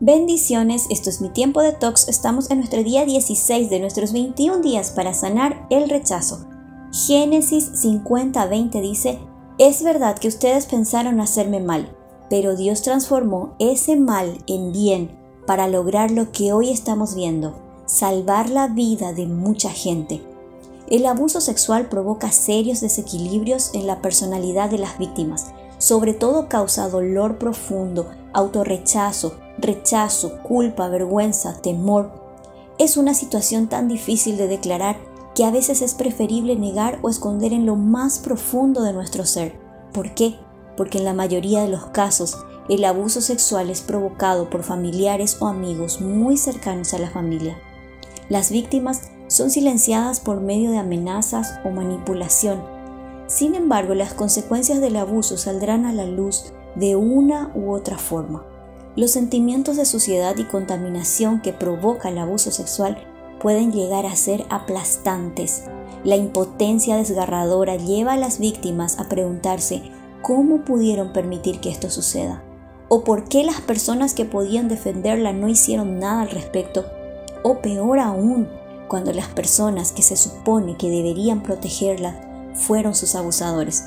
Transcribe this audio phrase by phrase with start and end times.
[0.00, 2.06] Bendiciones, esto es mi tiempo de tox.
[2.06, 6.46] Estamos en nuestro día 16 de nuestros 21 días para sanar el rechazo.
[6.92, 9.18] Génesis 50:20 dice,
[9.58, 11.96] es verdad que ustedes pensaron hacerme mal,
[12.30, 17.56] pero Dios transformó ese mal en bien para lograr lo que hoy estamos viendo,
[17.86, 20.22] salvar la vida de mucha gente.
[20.88, 25.46] El abuso sexual provoca serios desequilibrios en la personalidad de las víctimas,
[25.78, 32.10] sobre todo causa dolor profundo, autorrechazo, rechazo, culpa, vergüenza, temor.
[32.78, 34.96] Es una situación tan difícil de declarar
[35.34, 39.58] que a veces es preferible negar o esconder en lo más profundo de nuestro ser.
[39.92, 40.36] ¿Por qué?
[40.76, 42.38] Porque en la mayoría de los casos
[42.68, 47.56] el abuso sexual es provocado por familiares o amigos muy cercanos a la familia.
[48.28, 52.62] Las víctimas son silenciadas por medio de amenazas o manipulación.
[53.26, 58.44] Sin embargo, las consecuencias del abuso saldrán a la luz de una u otra forma.
[58.98, 62.98] Los sentimientos de suciedad y contaminación que provoca el abuso sexual
[63.38, 65.62] pueden llegar a ser aplastantes.
[66.02, 69.82] La impotencia desgarradora lleva a las víctimas a preguntarse
[70.20, 72.42] cómo pudieron permitir que esto suceda
[72.88, 76.84] o por qué las personas que podían defenderla no hicieron nada al respecto,
[77.44, 78.48] o peor aún,
[78.88, 83.84] cuando las personas que se supone que deberían protegerla fueron sus abusadores.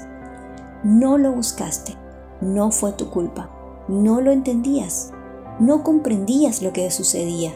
[0.85, 1.97] No lo buscaste,
[2.39, 3.50] no fue tu culpa
[3.92, 5.11] no lo entendías,
[5.59, 7.52] no comprendías lo que sucedía.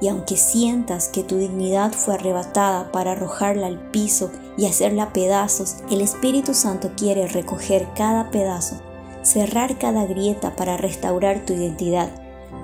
[0.00, 5.76] Y aunque sientas que tu dignidad fue arrebatada para arrojarla al piso y hacerla pedazos,
[5.90, 8.76] el Espíritu Santo quiere recoger cada pedazo,
[9.22, 12.10] cerrar cada grieta para restaurar tu identidad,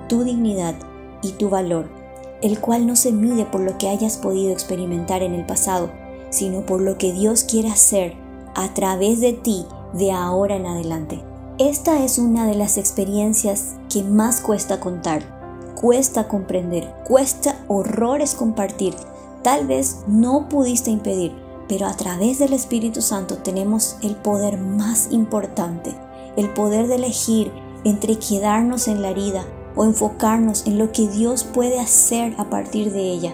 [0.07, 0.75] tu dignidad
[1.21, 1.89] y tu valor,
[2.41, 5.89] el cual no se mide por lo que hayas podido experimentar en el pasado,
[6.29, 8.13] sino por lo que Dios quiere hacer
[8.55, 11.23] a través de ti de ahora en adelante.
[11.57, 15.23] Esta es una de las experiencias que más cuesta contar,
[15.79, 18.93] cuesta comprender, cuesta horrores compartir.
[19.41, 21.31] Tal vez no pudiste impedir,
[21.69, 25.95] pero a través del Espíritu Santo tenemos el poder más importante,
[26.35, 27.53] el poder de elegir
[27.85, 29.45] entre quedarnos en la herida
[29.77, 33.33] o enfocarnos en lo que Dios puede hacer a partir de ella.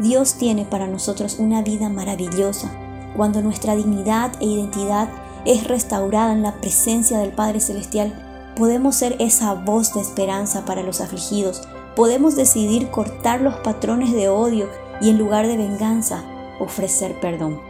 [0.00, 2.72] Dios tiene para nosotros una vida maravillosa
[3.16, 5.08] cuando nuestra dignidad e identidad
[5.44, 8.12] es restaurada en la presencia del Padre Celestial,
[8.56, 11.62] podemos ser esa voz de esperanza para los afligidos.
[11.96, 14.68] Podemos decidir cortar los patrones de odio
[15.00, 16.22] y en lugar de venganza,
[16.60, 17.60] ofrecer perdón.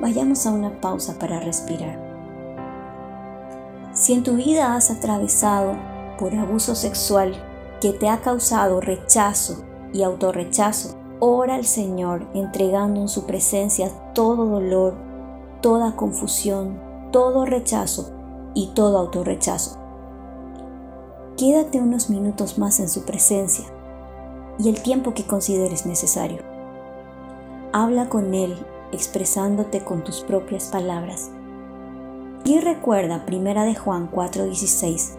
[0.00, 1.98] Vayamos a una pausa para respirar.
[3.92, 5.76] Si en tu vida has atravesado
[6.18, 7.34] por abuso sexual
[7.80, 14.46] que te ha causado rechazo y autorrechazo, ora al Señor entregando en su presencia todo
[14.46, 14.94] dolor,
[15.60, 16.83] toda confusión,
[17.14, 18.10] todo rechazo
[18.54, 19.78] y todo autorrechazo.
[21.36, 23.66] Quédate unos minutos más en su presencia
[24.58, 26.40] y el tiempo que consideres necesario.
[27.72, 28.58] Habla con Él
[28.90, 31.30] expresándote con tus propias palabras.
[32.44, 35.12] Y recuerda, primera de Juan 4:16,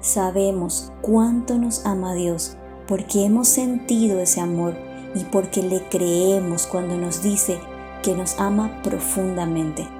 [0.00, 2.56] sabemos cuánto nos ama Dios
[2.86, 4.74] porque hemos sentido ese amor
[5.16, 7.58] y porque le creemos cuando nos dice
[8.04, 9.99] que nos ama profundamente.